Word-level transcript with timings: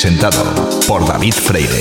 Presentado 0.00 0.70
por 0.86 1.04
David 1.04 1.34
Freire. 1.34 1.79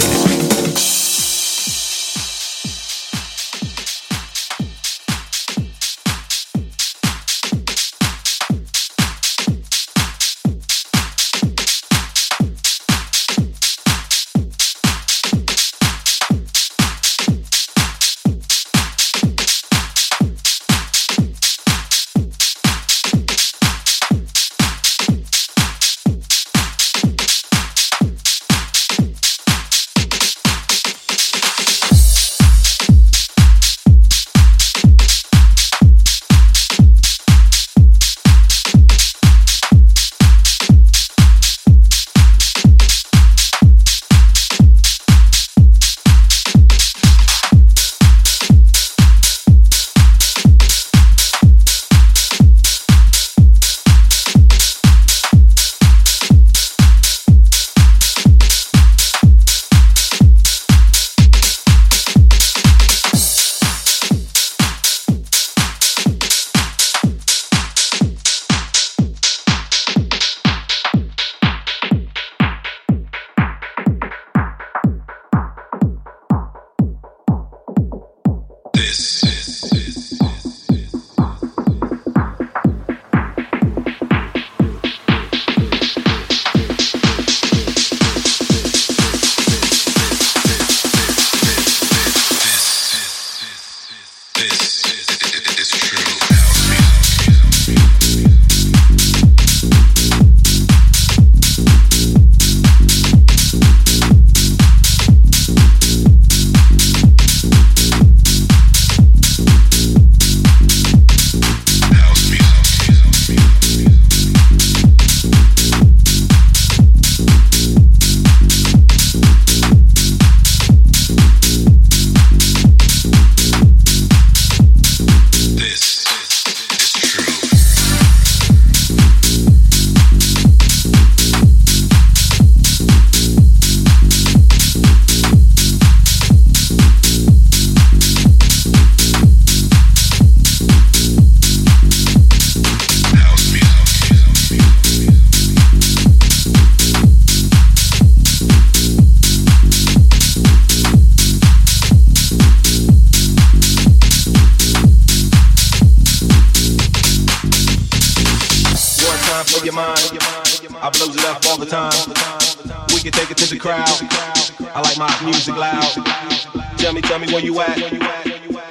Tell 167.09 167.17
me 167.17 167.25
where 167.33 167.41
you 167.41 167.59
at. 167.59 167.75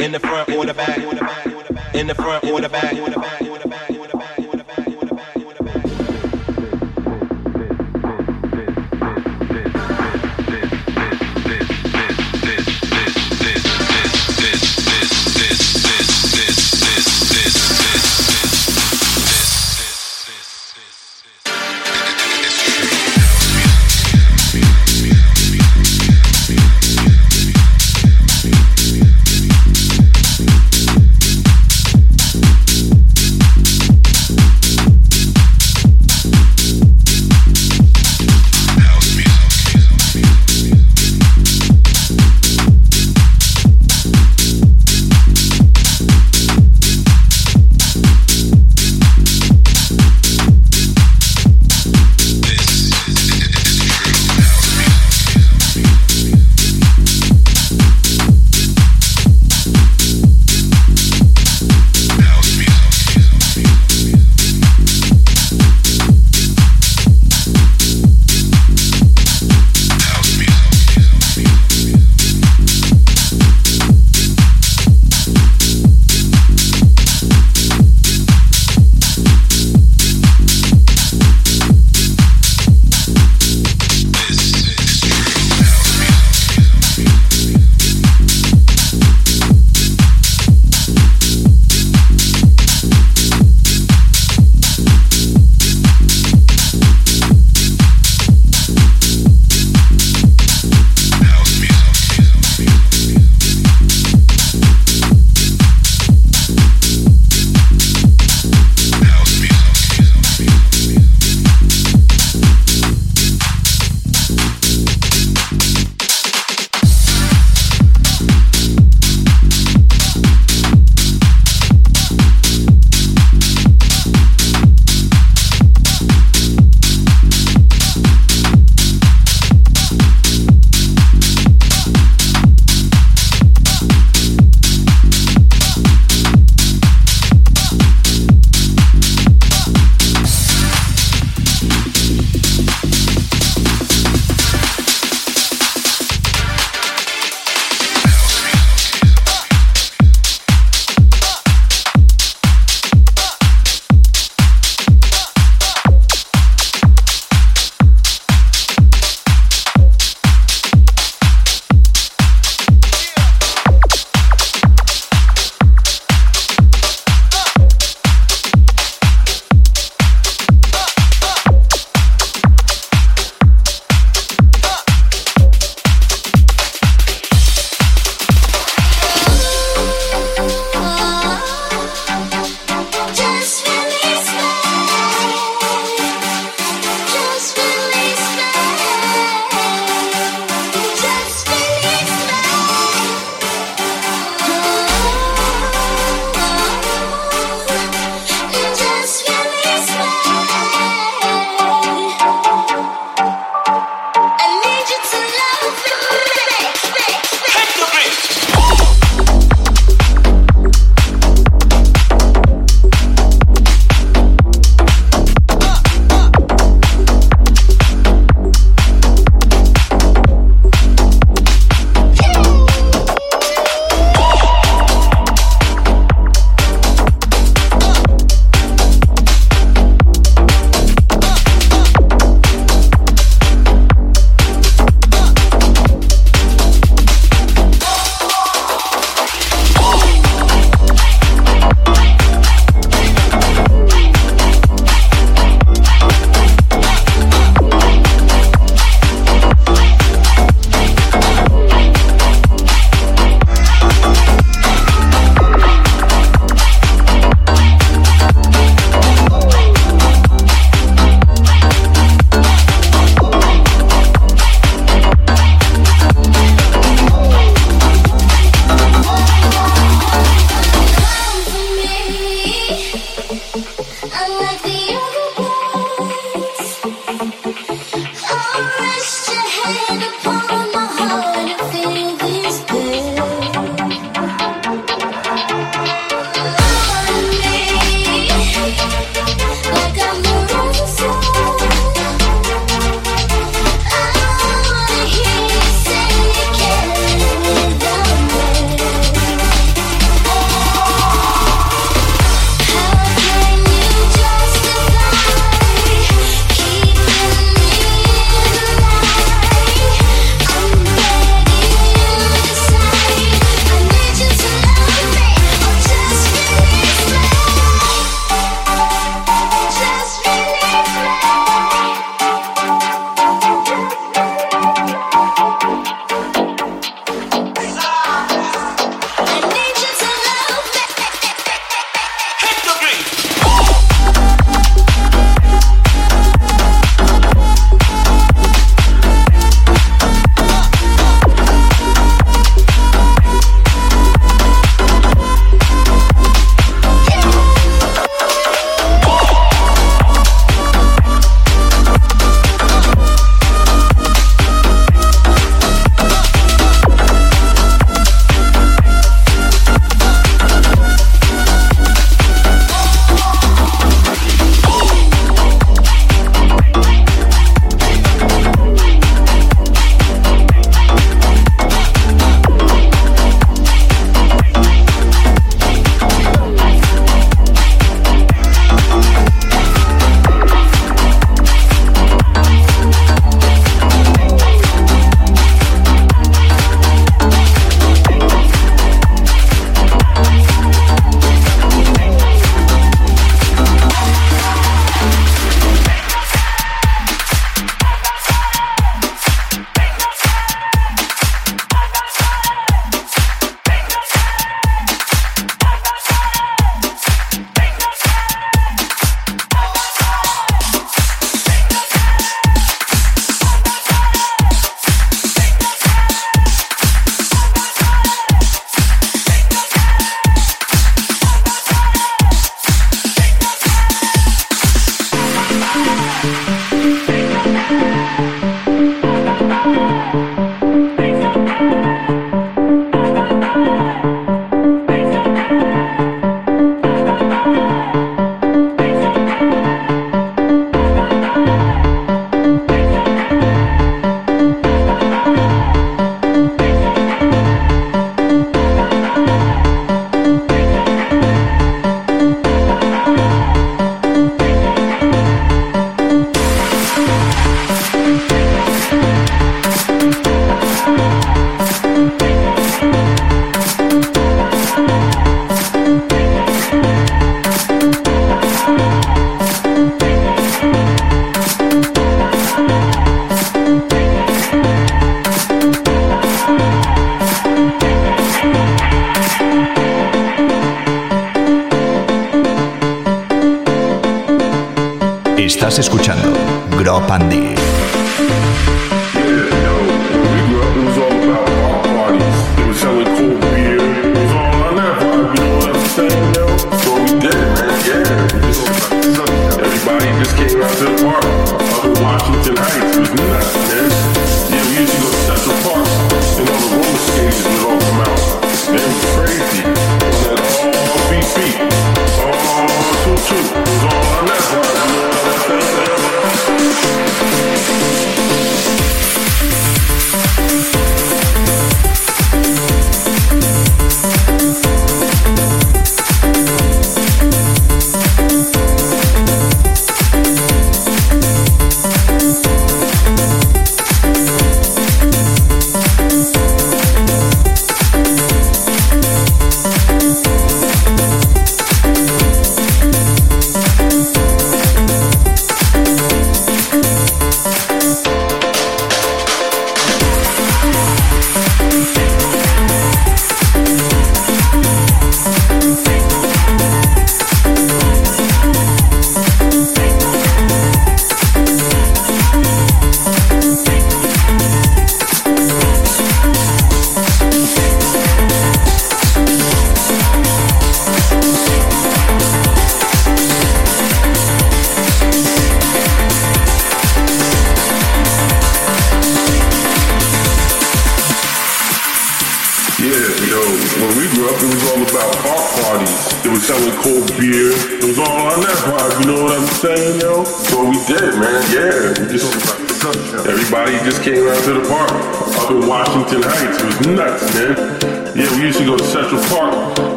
In 0.00 0.10
the 0.10 0.18
front 0.18 0.48
or 0.48 0.66
the 0.66 0.74
back. 0.74 0.98
In 1.94 2.08
the 2.08 2.16
front 2.16 2.42
or 2.42 2.60
the 2.60 2.68
back. 2.68 3.53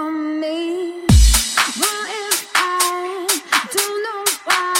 From 0.00 0.40
me. 0.40 0.92
What 1.76 2.06
if 2.08 2.50
I 2.54 3.28
don't 3.74 3.98
know 4.06 4.24
why 4.46 4.79